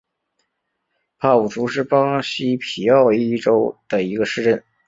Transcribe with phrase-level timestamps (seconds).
[1.19, 4.63] 帕武苏是巴西皮奥伊州的一个市镇。